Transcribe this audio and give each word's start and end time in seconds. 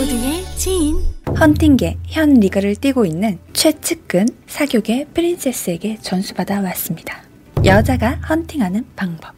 모두의 0.00 0.44
지인 0.56 0.96
헌팅계 1.38 1.98
현 2.06 2.32
리그를 2.32 2.74
뛰고 2.74 3.04
있는 3.04 3.38
최측근 3.52 4.26
사교계 4.46 5.08
프린세스에게 5.12 5.98
전수받아 6.00 6.62
왔습니다. 6.62 7.22
여자가 7.66 8.12
헌팅하는 8.26 8.86
방법. 8.96 9.34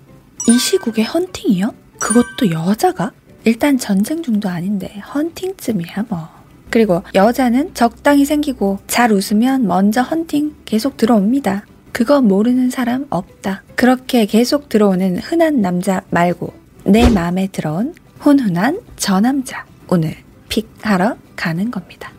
이 0.48 0.57
시국에 0.57 1.03
헌팅이요? 1.03 1.75
그것도 1.98 2.53
여자가? 2.53 3.11
일단 3.43 3.77
전쟁 3.77 4.23
중도 4.23 4.48
아닌데 4.48 5.03
헌팅쯤이야 5.12 6.07
뭐. 6.09 6.29
그리고 6.71 7.03
여자는 7.13 7.75
적당히 7.75 8.25
생기고 8.25 8.79
잘 8.87 9.11
웃으면 9.11 9.67
먼저 9.67 10.01
헌팅 10.01 10.55
계속 10.65 10.97
들어옵니다. 10.97 11.67
그거 11.91 12.23
모르는 12.23 12.71
사람 12.71 13.07
없다. 13.11 13.65
그렇게 13.75 14.27
계속 14.27 14.69
들어오는 14.69 15.18
흔한 15.18 15.61
남자 15.61 16.03
말고 16.11 16.53
내 16.85 17.11
마음에 17.11 17.49
들어온 17.49 17.94
훈훈한 18.21 18.79
저 18.94 19.18
남자. 19.18 19.67
오늘 19.89 20.14
픽하러 20.53 21.17
가는 21.35 21.71
겁니다. 21.71 22.13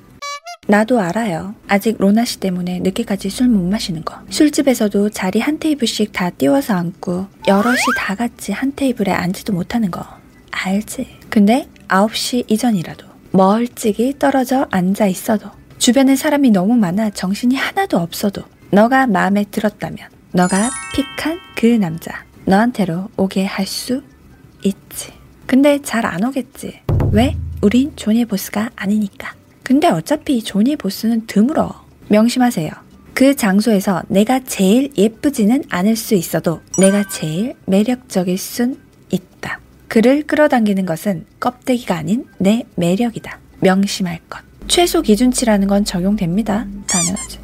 나도 0.67 0.99
알아요. 0.99 1.53
아직 1.67 1.97
로나 1.99 2.25
씨 2.25 2.39
때문에 2.39 2.79
늦게까지 2.79 3.29
술 3.29 3.47
못 3.47 3.69
마시는 3.69 4.03
거. 4.03 4.15
술집에서도 4.31 5.09
자리 5.11 5.39
한 5.39 5.59
테이블씩 5.59 6.13
다 6.13 6.31
띄워서 6.31 6.73
앉고 6.73 7.27
여럿이 7.47 7.77
다 7.97 8.15
같이 8.15 8.51
한 8.51 8.73
테이블에 8.75 9.11
앉지도 9.11 9.53
못하는 9.53 9.91
거. 9.91 10.03
알지? 10.51 11.19
근데 11.29 11.67
9시 11.89 12.49
이전이라도 12.49 13.05
멀찍이 13.31 14.15
떨어져 14.17 14.65
앉아 14.71 15.05
있어도 15.07 15.51
주변에 15.77 16.15
사람이 16.15 16.49
너무 16.51 16.75
많아 16.75 17.11
정신이 17.11 17.55
하나도 17.55 17.99
없어도 17.99 18.41
너가 18.71 19.05
마음에 19.05 19.43
들었다면 19.51 19.97
너가 20.31 20.71
픽한 20.95 21.39
그 21.55 21.65
남자 21.67 22.23
너한테로 22.45 23.09
오게 23.17 23.45
할 23.45 23.67
수 23.67 24.01
있지. 24.63 25.11
근데 25.45 25.79
잘 25.83 26.05
안 26.05 26.23
오겠지. 26.23 26.81
왜? 27.11 27.35
우린 27.63 27.93
조니 27.95 28.25
보스가 28.25 28.71
아니니까. 28.75 29.33
근데 29.63 29.87
어차피 29.87 30.43
조니 30.43 30.75
보스는 30.75 31.27
드물어. 31.27 31.85
명심하세요. 32.09 32.69
그 33.13 33.35
장소에서 33.35 34.03
내가 34.09 34.41
제일 34.43 34.91
예쁘지는 34.97 35.63
않을 35.69 35.95
수 35.95 36.13
있어도 36.13 36.59
내가 36.77 37.07
제일 37.07 37.55
매력적일 37.65 38.37
순 38.37 38.81
있다. 39.09 39.61
그를 39.87 40.23
끌어당기는 40.23 40.85
것은 40.85 41.25
껍데기가 41.39 41.95
아닌 41.95 42.25
내 42.37 42.63
매력이다. 42.75 43.39
명심할 43.61 44.19
것. 44.29 44.41
최소 44.67 45.01
기준치라는 45.01 45.69
건 45.69 45.85
적용됩니다. 45.85 46.67
당연하지. 46.87 47.39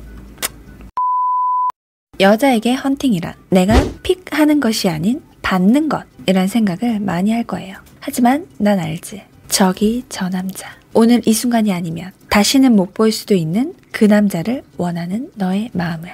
여자에게 2.19 2.73
헌팅이란 2.73 3.35
내가 3.51 3.73
픽하는 4.03 4.59
것이 4.59 4.89
아닌 4.89 5.21
받는 5.43 5.87
것이란 5.87 6.49
생각을 6.49 6.99
많이 6.99 7.31
할 7.31 7.45
거예요. 7.45 7.77
하지만 8.01 8.47
난 8.57 8.79
알지. 8.79 9.28
저기 9.59 10.05
저 10.07 10.29
남자. 10.29 10.69
오늘 10.93 11.21
이 11.25 11.33
순간이 11.33 11.73
아니면 11.73 12.13
다시는 12.29 12.77
못 12.77 12.93
볼 12.93 13.11
수도 13.11 13.33
있는 13.35 13.73
그 13.91 14.05
남자를 14.05 14.63
원하는 14.77 15.29
너의 15.35 15.69
마음을. 15.73 16.09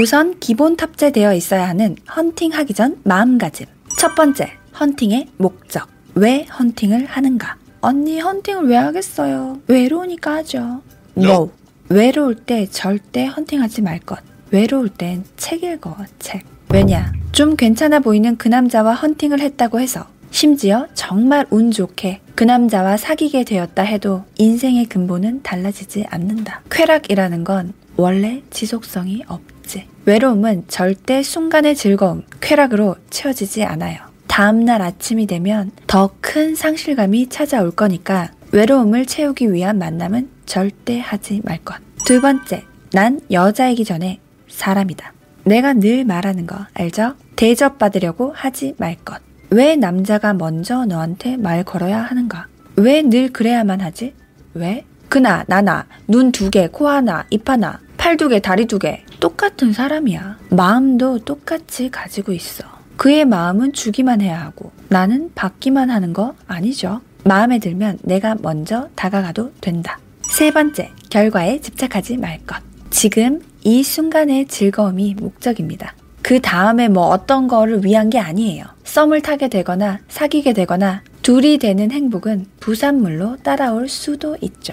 우선 0.00 0.38
기본 0.38 0.76
탑재되어 0.76 1.34
있어야 1.34 1.68
하는 1.68 1.96
헌팅하기 2.16 2.72
전 2.72 3.00
마음가짐. 3.02 3.66
첫 3.98 4.14
번째, 4.14 4.52
헌팅의 4.78 5.26
목적. 5.38 5.88
왜 6.14 6.44
헌팅을 6.44 7.06
하는가? 7.06 7.56
언니 7.80 8.20
헌팅을 8.20 8.68
왜 8.68 8.76
하겠어요? 8.76 9.58
외로우니까 9.66 10.36
하죠. 10.36 10.80
No. 11.16 11.50
외로울 11.88 12.36
때 12.36 12.64
절대 12.70 13.24
헌팅하지 13.26 13.82
말 13.82 13.98
것. 13.98 14.20
외로울 14.52 14.88
땐 14.88 15.24
책 15.36 15.64
읽어, 15.64 15.96
책. 16.20 16.44
왜냐? 16.72 17.12
좀 17.32 17.56
괜찮아 17.56 17.98
보이는 17.98 18.36
그 18.36 18.46
남자와 18.46 18.94
헌팅을 18.94 19.40
했다고 19.40 19.80
해서 19.80 20.06
심지어 20.30 20.86
정말 20.94 21.44
운 21.50 21.72
좋게 21.72 22.20
그 22.34 22.44
남자와 22.44 22.96
사귀게 22.96 23.44
되었다 23.44 23.82
해도 23.82 24.24
인생의 24.38 24.86
근본은 24.86 25.42
달라지지 25.42 26.04
않는다. 26.10 26.62
쾌락이라는 26.70 27.44
건 27.44 27.72
원래 27.96 28.42
지속성이 28.50 29.22
없지. 29.28 29.86
외로움은 30.04 30.64
절대 30.68 31.22
순간의 31.22 31.76
즐거움, 31.76 32.24
쾌락으로 32.40 32.96
채워지지 33.10 33.62
않아요. 33.64 33.98
다음날 34.26 34.82
아침이 34.82 35.26
되면 35.26 35.70
더 35.86 36.10
큰 36.20 36.56
상실감이 36.56 37.28
찾아올 37.28 37.70
거니까 37.70 38.32
외로움을 38.50 39.06
채우기 39.06 39.52
위한 39.52 39.78
만남은 39.78 40.28
절대 40.46 40.98
하지 40.98 41.40
말 41.44 41.58
것. 41.58 41.76
두 42.04 42.20
번째, 42.20 42.64
난 42.92 43.20
여자이기 43.30 43.84
전에 43.84 44.18
사람이다. 44.48 45.12
내가 45.44 45.74
늘 45.74 46.04
말하는 46.04 46.46
거 46.48 46.66
알죠? 46.74 47.14
대접받으려고 47.36 48.32
하지 48.34 48.74
말 48.78 48.96
것. 48.96 49.22
왜 49.54 49.76
남자가 49.76 50.34
먼저 50.34 50.84
너한테 50.84 51.36
말 51.36 51.62
걸어야 51.62 52.02
하는가? 52.02 52.48
왜 52.74 53.02
늘 53.02 53.32
그래야만 53.32 53.80
하지? 53.80 54.12
왜? 54.52 54.84
그나, 55.08 55.44
나나, 55.46 55.86
눈 56.08 56.32
두 56.32 56.50
개, 56.50 56.66
코 56.66 56.88
하나, 56.88 57.24
입 57.30 57.48
하나, 57.48 57.78
팔 57.96 58.16
두 58.16 58.28
개, 58.28 58.40
다리 58.40 58.66
두 58.66 58.80
개. 58.80 59.04
똑같은 59.20 59.72
사람이야. 59.72 60.38
마음도 60.50 61.20
똑같이 61.20 61.88
가지고 61.88 62.32
있어. 62.32 62.64
그의 62.96 63.24
마음은 63.24 63.72
주기만 63.74 64.20
해야 64.22 64.40
하고 64.40 64.72
나는 64.88 65.30
받기만 65.36 65.88
하는 65.88 66.12
거 66.12 66.34
아니죠. 66.48 67.00
마음에 67.22 67.60
들면 67.60 67.98
내가 68.02 68.34
먼저 68.42 68.88
다가가도 68.96 69.52
된다. 69.60 70.00
세 70.30 70.50
번째, 70.50 70.90
결과에 71.10 71.60
집착하지 71.60 72.16
말 72.16 72.40
것. 72.44 72.56
지금 72.90 73.40
이 73.62 73.84
순간의 73.84 74.46
즐거움이 74.46 75.14
목적입니다. 75.20 75.94
그 76.24 76.40
다음에 76.40 76.88
뭐 76.88 77.08
어떤 77.08 77.48
거를 77.48 77.84
위한 77.84 78.08
게 78.08 78.18
아니에요. 78.18 78.64
썸을 78.84 79.20
타게 79.20 79.48
되거나 79.48 80.00
사귀게 80.08 80.54
되거나 80.54 81.02
둘이 81.20 81.58
되는 81.58 81.90
행복은 81.90 82.46
부산물로 82.60 83.36
따라올 83.42 83.90
수도 83.90 84.34
있죠. 84.40 84.72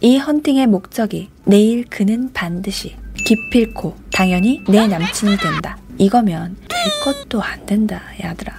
이 0.00 0.16
헌팅의 0.18 0.68
목적이 0.68 1.28
내일 1.44 1.84
그는 1.86 2.32
반드시 2.32 2.94
기필코 3.26 3.96
당연히 4.12 4.62
내 4.68 4.86
남친이 4.86 5.38
된다. 5.38 5.76
이거면 5.98 6.56
될 6.68 6.78
것도 7.02 7.42
안 7.42 7.66
된다, 7.66 8.00
야들아. 8.22 8.52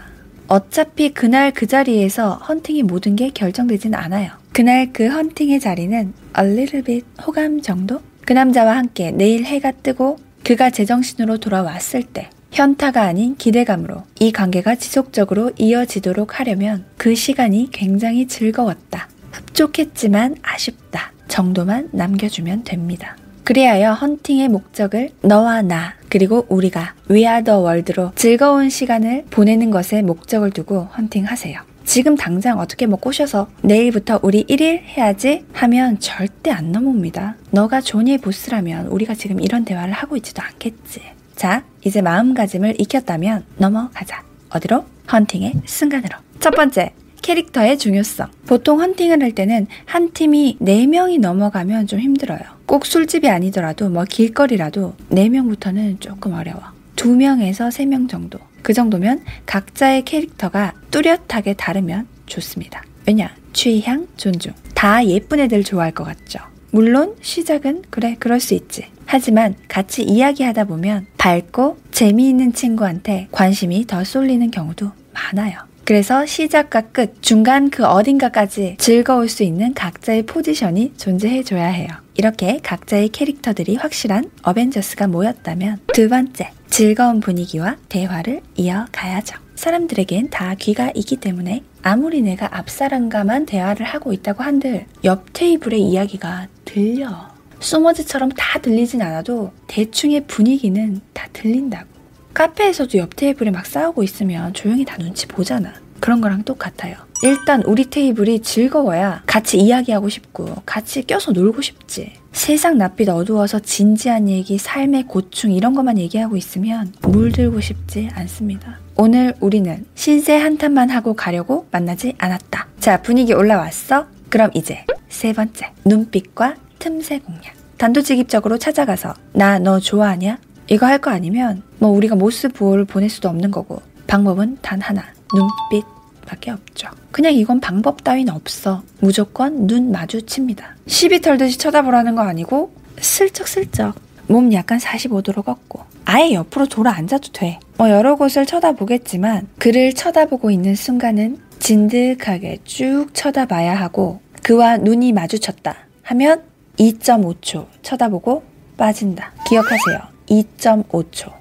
어차피 0.48 1.14
그날 1.14 1.52
그 1.54 1.66
자리에서 1.66 2.34
헌팅이 2.34 2.84
모든 2.84 3.16
게 3.16 3.30
결정되진 3.30 3.96
않아요. 3.96 4.32
그날 4.52 4.92
그 4.92 5.08
헌팅의 5.08 5.62
자리는 5.62 6.14
a 6.38 6.46
little 6.46 6.84
bit 6.84 7.06
호감 7.26 7.62
정도? 7.62 8.02
그 8.26 8.34
남자와 8.34 8.76
함께 8.76 9.12
내일 9.12 9.46
해가 9.46 9.72
뜨고 9.72 10.18
그가 10.44 10.70
제정신으로 10.70 11.38
돌아왔을 11.38 12.04
때 12.04 12.30
현타가 12.52 13.02
아닌 13.02 13.36
기대감으로 13.36 14.04
이 14.20 14.32
관계가 14.32 14.76
지속적으로 14.76 15.52
이어지도록 15.58 16.40
하려면 16.40 16.86
그 16.98 17.16
시간이 17.16 17.70
굉장히 17.72 18.28
즐거웠다. 18.28 19.10
흡족했지만 19.32 20.36
아쉽다. 20.44 21.12
정도만 21.28 21.90
남겨주면 21.92 22.64
됩니다. 22.64 23.18
그리하여 23.44 23.94
헌팅의 23.94 24.50
목적을 24.50 25.10
너와 25.22 25.64
나 25.64 25.96
그리고 26.10 26.46
우리가 26.48 26.94
위아더 27.10 27.60
월드로 27.60 28.12
즐거운 28.16 28.70
시간을 28.70 29.26
보내는 29.32 29.72
것에 29.72 30.02
목적을 30.02 30.52
두고 30.52 30.90
헌팅하세요. 30.98 31.73
지금 31.94 32.16
당장 32.16 32.58
어떻게 32.58 32.88
뭐 32.88 32.98
꼬셔서 32.98 33.48
내일부터 33.62 34.20
우리 34.24 34.44
1일 34.46 34.82
해야지 34.82 35.46
하면 35.54 36.00
절대 36.00 36.50
안 36.50 36.72
넘어옵니다. 36.72 37.36
너가 37.52 37.82
조니의 37.82 38.18
보스라면 38.18 38.88
우리가 38.88 39.14
지금 39.14 39.40
이런 39.40 39.64
대화를 39.64 39.94
하고 39.94 40.18
있지도 40.18 40.42
않겠지. 40.42 41.02
자, 41.36 41.64
이제 41.86 42.02
마음가짐을 42.02 42.82
익혔다면 42.82 43.46
넘어가자. 43.58 44.24
어디로? 44.50 44.86
헌팅의 45.12 45.54
순간으로. 45.66 46.18
첫 46.40 46.56
번째, 46.56 46.94
캐릭터의 47.22 47.78
중요성. 47.78 48.26
보통 48.48 48.82
헌팅을 48.82 49.22
할 49.22 49.32
때는 49.34 49.68
한 49.86 50.14
팀이 50.14 50.58
4명이 50.62 51.20
넘어가면 51.20 51.86
좀 51.86 52.00
힘들어요. 52.00 52.42
꼭 52.66 52.88
술집이 52.88 53.30
아니더라도 53.30 53.90
뭐 53.90 54.04
길거리라도 54.04 54.96
4명부터는 55.12 56.02
조금 56.02 56.34
어려워. 56.34 56.60
2명에서 56.96 57.70
3명 57.70 58.10
정도. 58.10 58.40
그 58.64 58.74
정도면 58.74 59.24
각자의 59.46 60.06
캐릭터가 60.06 60.74
뚜렷하게 60.90 61.54
다르면 61.54 62.08
좋습니다. 62.26 62.84
왜냐? 63.06 63.36
취향, 63.52 64.08
존중. 64.18 64.54
다 64.74 65.06
예쁜 65.06 65.40
애들 65.42 65.64
좋아할 65.64 65.92
것 65.92 66.04
같죠? 66.04 66.40
물론 66.72 67.16
시작은 67.22 67.84
그래, 67.92 68.16
그럴 68.20 68.40
수 68.40 68.56
있지. 68.56 68.88
하지만 69.06 69.54
같이 69.68 70.02
이야기하다 70.02 70.64
보면 70.64 71.06
밝고 71.20 71.78
재미있는 71.92 72.54
친구한테 72.54 73.28
관심이 73.32 73.86
더 73.86 74.04
쏠리는 74.04 74.50
경우도 74.50 74.92
많아요. 75.14 75.60
그래서 75.86 76.26
시작과 76.26 76.82
끝, 76.94 77.22
중간 77.22 77.70
그 77.70 77.86
어딘가까지 77.86 78.78
즐거울 78.80 79.28
수 79.28 79.44
있는 79.44 79.74
각자의 79.74 80.24
포지션이 80.24 80.94
존재해줘야 80.98 81.68
해요. 81.68 81.90
이렇게 82.16 82.60
각자의 82.64 83.10
캐릭터들이 83.10 83.76
확실한 83.76 84.32
어벤져스가 84.44 85.08
모였다면 85.08 85.80
두 85.94 86.08
번째, 86.08 86.52
즐거운 86.74 87.20
분위기와 87.20 87.78
대화를 87.88 88.42
이어가야죠. 88.56 89.38
사람들에겐 89.54 90.32
다 90.32 90.56
귀가 90.56 90.92
있기 90.96 91.18
때문에 91.18 91.64
아무리 91.84 92.24
내가 92.24 92.50
앞 92.58 92.68
사람과만 92.68 93.46
대화를 93.46 93.86
하고 93.86 94.12
있다고 94.12 94.42
한들 94.42 94.88
옆 95.04 95.26
테이블의 95.34 95.80
이야기가 95.80 96.48
들려. 96.66 97.30
소머즈처럼 97.60 98.30
다 98.30 98.58
들리진 98.58 99.04
않아도 99.04 99.52
대충의 99.68 100.26
분위기는 100.26 101.00
다 101.14 101.28
들린다고. 101.32 101.88
카페에서도 102.34 102.98
옆 102.98 103.16
테이블에 103.18 103.52
막 103.52 103.68
싸우고 103.68 104.02
있으면 104.02 104.52
조용히 104.56 104.84
다 104.84 104.98
눈치 104.98 105.28
보잖아. 105.28 105.76
그런 106.00 106.22
거랑 106.22 106.42
똑같아요. 106.42 106.96
일단 107.22 107.62
우리 107.68 107.88
테이블이 107.88 108.40
즐거워야 108.40 109.22
같이 109.28 109.60
이야기하고 109.60 110.10
싶고 110.10 110.56
같이 110.66 111.04
껴서 111.04 111.34
놀고 111.34 111.62
싶지. 111.62 112.14
세상 112.34 112.78
낯빛 112.78 113.08
어두워서 113.10 113.60
진지한 113.60 114.28
얘기, 114.28 114.58
삶의 114.58 115.04
고충 115.04 115.52
이런 115.52 115.74
것만 115.74 115.98
얘기하고 115.98 116.36
있으면 116.36 116.92
물들고 117.02 117.62
싶지 117.62 118.10
않습니다. 118.14 118.80
오늘 118.96 119.34
우리는 119.40 119.86
신세 119.96 120.36
한탄만 120.38 120.90
하고 120.90 121.14
가려고 121.14 121.68
만나지 121.72 122.16
않았다. 122.18 122.68
자, 122.80 123.02
분위기 123.02 123.34
올라왔어? 123.34 124.08
그럼 124.30 124.50
이제 124.54 124.84
세 125.10 125.32
번째, 125.32 125.72
눈빛과 125.86 126.56
틈새 126.80 127.20
공략. 127.20 127.54
단도직입적으로 127.78 128.58
찾아가서 128.58 129.14
나 129.34 129.60
너 129.60 129.80
좋아하냐? 129.80 130.38
이거 130.68 130.86
할 130.86 131.00
거 131.00 131.12
아니면 131.12 131.62
뭐 131.80 131.90
우리가 131.92 132.16
모스 132.16 132.50
부호를 132.50 132.86
보낼 132.86 133.10
수도 133.10 133.30
없는 133.30 133.52
거고 133.52 133.82
방법은 134.08 134.58
단 134.62 134.82
하나, 134.82 135.04
눈빛. 135.34 135.86
밖에 136.26 136.52
없죠. 136.52 136.90
그냥 137.12 137.34
이건 137.34 137.60
방법 137.60 138.04
따윈 138.04 138.30
없어. 138.30 138.84
무조건 139.00 139.68
눈 139.68 139.92
마주칩니다. 139.92 140.76
시비 140.88 141.22
털듯이 141.22 141.58
쳐다보라는 141.58 142.16
거 142.16 142.22
아니고 142.22 142.74
슬쩍슬쩍 143.00 143.96
몸 144.28 144.52
약간 144.54 144.80
45도로 144.80 145.44
걷고 145.44 145.84
아예 146.06 146.34
옆으로 146.34 146.68
돌아 146.68 146.96
앉아도 146.96 147.32
돼. 147.32 147.60
뭐 147.78 147.90
여러 147.90 148.16
곳을 148.16 148.46
쳐다보겠지만 148.46 149.48
그를 149.58 149.94
쳐다보고 149.94 150.52
있는 150.52 150.76
순간은 150.76 151.40
진득하게 151.60 152.60
쭉 152.66 153.08
쳐다봐야 153.14 153.76
하고 153.76 154.22
그와 154.44 154.78
눈이 154.78 155.14
마주쳤다 155.14 155.76
하면 156.04 156.44
2.5초 156.78 157.68
쳐다보고 157.82 158.44
빠진다. 158.78 159.32
기억하세요. 159.48 160.00
2.5초. 160.30 161.32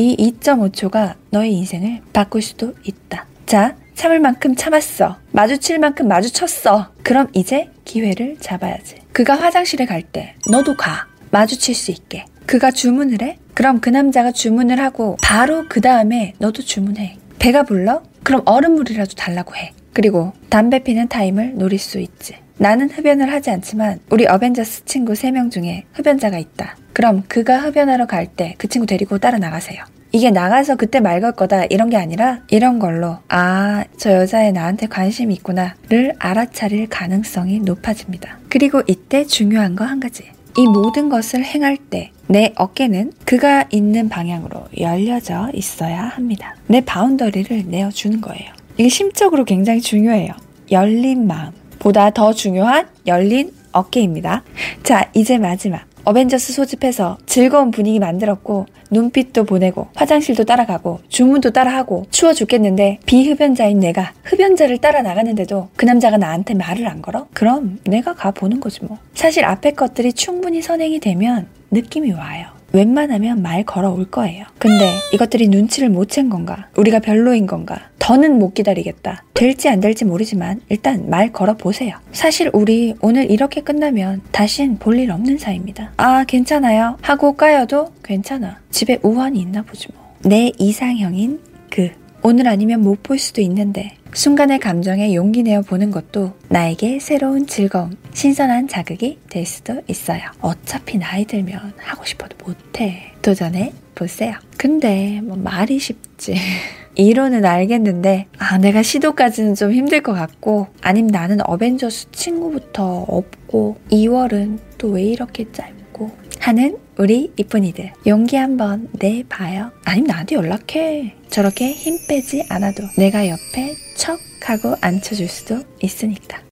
이 0.00 0.16
2.5초가 0.16 1.16
너의 1.28 1.52
인생을 1.52 2.00
바꿀 2.14 2.40
수도 2.40 2.72
있다. 2.84 3.26
자, 3.44 3.76
참을 3.94 4.18
만큼 4.18 4.54
참았어. 4.56 5.18
마주칠 5.32 5.78
만큼 5.78 6.08
마주쳤어. 6.08 6.88
그럼 7.02 7.28
이제 7.34 7.68
기회를 7.84 8.38
잡아야지. 8.40 8.96
그가 9.12 9.34
화장실에 9.34 9.84
갈 9.84 10.00
때 10.02 10.36
너도 10.48 10.74
가. 10.74 11.06
마주칠 11.32 11.74
수 11.74 11.90
있게. 11.90 12.24
그가 12.46 12.70
주문을 12.70 13.20
해? 13.20 13.36
그럼 13.52 13.80
그 13.80 13.90
남자가 13.90 14.32
주문을 14.32 14.80
하고 14.80 15.18
바로 15.22 15.66
그 15.68 15.82
다음에 15.82 16.32
너도 16.38 16.62
주문해. 16.62 17.18
배가 17.38 17.64
불러? 17.64 18.02
그럼 18.22 18.40
얼음물이라도 18.46 19.12
달라고 19.16 19.54
해. 19.56 19.74
그리고 19.92 20.32
담배 20.48 20.78
피는 20.78 21.08
타임을 21.08 21.56
노릴 21.56 21.78
수 21.78 21.98
있지. 21.98 22.36
나는 22.60 22.90
흡연을 22.90 23.32
하지 23.32 23.50
않지만 23.50 24.00
우리 24.10 24.26
어벤져스 24.26 24.84
친구 24.84 25.14
3명 25.14 25.50
중에 25.50 25.84
흡연자가 25.94 26.36
있다. 26.38 26.76
그럼 26.92 27.22
그가 27.26 27.56
흡연하러 27.58 28.06
갈 28.06 28.26
때 28.36 28.54
그 28.58 28.68
친구 28.68 28.86
데리고 28.86 29.16
따라 29.18 29.38
나가세요. 29.38 29.82
이게 30.12 30.30
나가서 30.30 30.76
그때 30.76 31.00
말 31.00 31.22
걸 31.22 31.32
거다 31.32 31.64
이런 31.70 31.88
게 31.88 31.96
아니라 31.96 32.40
이런 32.48 32.78
걸로 32.78 33.16
아, 33.28 33.84
저 33.96 34.12
여자애 34.12 34.52
나한테 34.52 34.88
관심이 34.88 35.32
있구나를 35.36 36.14
알아차릴 36.18 36.88
가능성이 36.90 37.60
높아집니다. 37.60 38.38
그리고 38.50 38.82
이때 38.86 39.24
중요한 39.24 39.74
거 39.74 39.84
한 39.84 39.98
가지. 39.98 40.24
이 40.58 40.66
모든 40.66 41.08
것을 41.08 41.42
행할 41.42 41.78
때 41.78 42.10
내 42.26 42.52
어깨는 42.56 43.12
그가 43.24 43.64
있는 43.70 44.08
방향으로 44.10 44.66
열려져 44.78 45.50
있어야 45.54 46.02
합니다. 46.02 46.54
내 46.68 46.80
boundary를 46.82 47.64
내어주는 47.68 48.20
거예요. 48.20 48.52
이게 48.76 48.88
심적으로 48.90 49.44
굉장히 49.44 49.80
중요해요. 49.80 50.32
열린 50.70 51.26
마음. 51.26 51.50
보다 51.80 52.10
더 52.10 52.32
중요한 52.32 52.86
열린 53.08 53.52
어깨입니다. 53.72 54.44
자, 54.84 55.10
이제 55.14 55.38
마지막. 55.38 55.90
어벤져스 56.04 56.52
소집해서 56.54 57.18
즐거운 57.26 57.70
분위기 57.70 57.98
만들었고 57.98 58.66
눈빛도 58.90 59.44
보내고 59.44 59.88
화장실도 59.94 60.44
따라가고 60.44 61.00
주문도 61.08 61.50
따라하고 61.50 62.06
추워 62.10 62.32
죽겠는데 62.32 63.00
비흡연자인 63.04 63.80
내가 63.80 64.12
흡연자를 64.24 64.78
따라 64.78 65.02
나가는데도 65.02 65.68
그 65.76 65.84
남자가 65.84 66.16
나한테 66.16 66.54
말을 66.54 66.88
안 66.88 67.02
걸어? 67.02 67.26
그럼 67.34 67.78
내가 67.84 68.14
가보는 68.14 68.60
거지 68.60 68.84
뭐. 68.84 68.98
사실 69.14 69.44
앞에 69.44 69.72
것들이 69.72 70.12
충분히 70.12 70.62
선행이 70.62 71.00
되면 71.00 71.48
느낌이 71.70 72.12
와요. 72.12 72.46
웬만하면 72.72 73.42
말 73.42 73.64
걸어올 73.64 74.10
거예요. 74.10 74.44
근데 74.58 74.90
이것들이 75.12 75.48
눈치를 75.48 75.88
못 75.88 76.08
챈 76.08 76.30
건가? 76.30 76.68
우리가 76.76 77.00
별로인 77.00 77.46
건가? 77.46 77.80
더는 77.98 78.38
못 78.38 78.54
기다리겠다. 78.54 79.24
될지 79.34 79.68
안 79.68 79.80
될지 79.80 80.04
모르지만 80.04 80.60
일단 80.68 81.08
말 81.10 81.32
걸어보세요. 81.32 81.96
사실 82.12 82.50
우리 82.52 82.94
오늘 83.00 83.30
이렇게 83.30 83.60
끝나면 83.60 84.20
다신 84.32 84.78
볼 84.78 84.98
일 85.00 85.10
없는 85.10 85.38
사이입니다. 85.38 85.92
아, 85.96 86.24
괜찮아요. 86.24 86.96
하고 87.02 87.32
까여도 87.34 87.92
괜찮아. 88.02 88.58
집에 88.70 88.98
우환이 89.02 89.40
있나 89.40 89.62
보지 89.62 89.88
뭐. 89.94 90.14
내 90.24 90.52
이상형인 90.58 91.40
그. 91.70 91.90
오늘 92.22 92.48
아니면 92.48 92.82
못 92.82 93.02
볼 93.02 93.18
수도 93.18 93.40
있는데 93.40 93.96
순간의 94.12 94.58
감정에 94.58 95.14
용기 95.14 95.42
내어 95.42 95.62
보는 95.62 95.90
것도 95.90 96.34
나에게 96.48 96.98
새로운 97.00 97.46
즐거움, 97.46 97.96
신선한 98.12 98.68
자극이 98.68 99.18
될 99.30 99.46
수도 99.46 99.80
있어요. 99.88 100.20
어차피 100.40 100.98
나이 100.98 101.24
들면 101.24 101.72
하고 101.78 102.04
싶어도 102.04 102.36
못해. 102.44 103.12
도전해 103.22 103.72
보세요. 103.94 104.34
근데 104.58 105.20
뭐 105.22 105.36
말이 105.36 105.78
쉽지. 105.78 106.34
이론은 106.96 107.44
알겠는데 107.44 108.26
아 108.38 108.58
내가 108.58 108.82
시도까지는 108.82 109.54
좀 109.54 109.72
힘들 109.72 110.02
것 110.02 110.12
같고 110.12 110.66
아님 110.82 111.06
나는 111.06 111.38
어벤져스 111.46 112.10
친구부터 112.10 113.04
없고 113.08 113.78
2월은 113.90 114.58
또 114.76 114.88
왜 114.90 115.04
이렇게 115.04 115.46
짧고 115.52 116.10
하는 116.40 116.76
우리 116.98 117.32
이쁜이들 117.36 117.92
용기 118.08 118.36
한번 118.36 118.88
내봐요. 118.98 119.70
아님 119.84 120.04
나한테 120.04 120.34
연락해. 120.34 121.14
저렇게 121.30 121.72
힘 121.72 121.98
빼지 122.06 122.44
않아도 122.48 122.84
내가 122.96 123.28
옆에 123.28 123.76
척 123.96 124.20
하고 124.44 124.74
앉혀줄 124.80 125.28
수도 125.28 125.62
있으니까. 125.80 126.49